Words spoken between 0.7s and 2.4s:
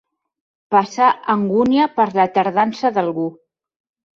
Passar angúnia per la